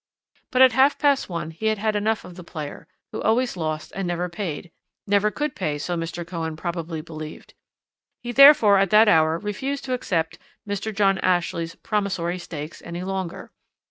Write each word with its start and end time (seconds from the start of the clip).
"But 0.49 0.63
at 0.63 0.71
half 0.71 0.97
past 0.97 1.29
one 1.29 1.51
he 1.51 1.67
had 1.67 1.77
had 1.77 1.95
enough 1.95 2.25
of 2.25 2.33
the 2.33 2.43
player, 2.43 2.87
who 3.11 3.21
always 3.21 3.55
lost 3.55 3.93
and 3.95 4.07
never 4.07 4.29
paid 4.29 4.71
never 5.05 5.29
could 5.29 5.53
pay, 5.55 5.77
so 5.77 5.95
Mr. 5.95 6.25
Cohen 6.25 6.55
probably 6.55 7.01
believed. 7.01 7.53
He 8.23 8.31
therefore 8.31 8.79
at 8.79 8.89
that 8.89 9.07
hour 9.07 9.37
refused 9.37 9.85
to 9.85 9.93
accept 9.93 10.39
Mr. 10.67 10.91
John 10.91 11.19
Ashley's 11.19 11.75
'promissory' 11.75 12.39
stakes 12.39 12.81
any 12.81 13.03
longer. 13.03 13.51